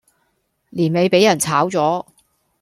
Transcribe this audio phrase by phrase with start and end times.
[0.71, 2.07] 年尾俾人炒左